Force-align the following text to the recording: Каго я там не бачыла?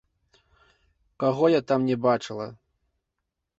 Каго 1.25 1.45
я 1.57 1.61
там 1.73 1.79
не 1.91 1.97
бачыла? 2.09 2.47